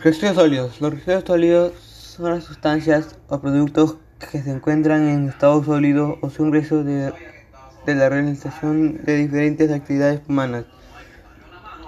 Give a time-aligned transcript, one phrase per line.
[0.00, 0.80] Residuos sólidos.
[0.80, 3.96] Los residuos sólidos son las sustancias o productos
[4.30, 7.12] que se encuentran en estado sólido o son restos de,
[7.86, 10.66] la realización de diferentes actividades humanas.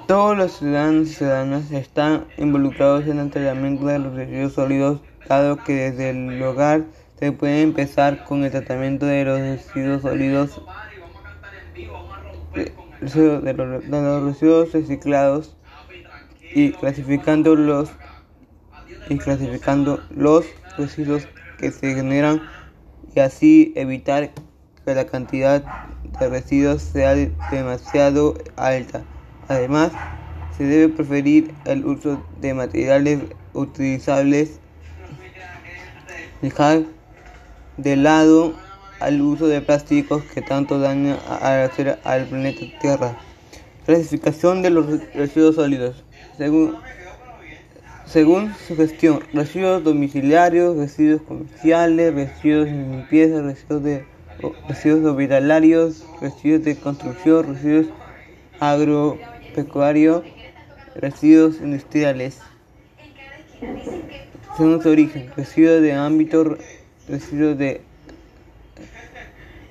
[0.09, 5.59] Todos los ciudadanos y ciudadanas están involucrados en el tratamiento de los residuos sólidos, dado
[5.59, 6.83] que desde el hogar
[7.21, 10.61] se puede empezar con el tratamiento de los residuos sólidos,
[12.57, 12.73] de,
[13.43, 13.53] de
[14.03, 15.55] los residuos reciclados
[16.55, 17.91] y clasificando los
[19.09, 21.27] y clasificando los residuos
[21.59, 22.43] que se generan
[23.15, 24.31] y así evitar
[24.85, 25.63] que la cantidad
[26.19, 27.15] de residuos sea
[27.51, 29.03] demasiado alta.
[29.49, 29.93] Además,
[30.57, 33.21] se debe preferir el uso de materiales
[33.53, 34.61] utilizables,
[36.41, 36.85] dejar
[37.77, 38.55] de lado
[39.01, 41.19] al uso de plásticos que tanto dañan
[42.05, 43.17] al planeta Tierra.
[43.87, 46.05] Clasificación de los residuos sólidos.
[46.37, 46.77] Según
[48.11, 54.05] según su gestión, residuos domiciliarios, residuos comerciales, residuos de limpieza, residuos, de,
[54.67, 57.87] residuos hospitalarios, residuos de construcción, residuos
[58.59, 60.25] agropecuarios,
[60.97, 62.41] residuos industriales.
[64.57, 66.59] Según su origen, residuos de ámbito,
[67.09, 67.81] residuos de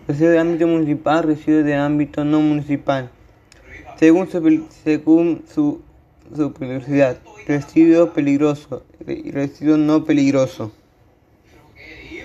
[0.07, 3.09] residuos de ámbito municipal, residuos de ámbito no municipal.
[3.97, 4.29] Según
[4.85, 5.81] según su
[6.35, 10.71] su peligrosidad, residuo peligroso y residuo no peligroso.